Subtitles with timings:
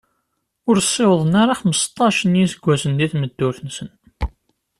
[0.69, 3.89] Ur ssiwḍen ara xmesṭac n yiseggasen di tmeddurt-nsen.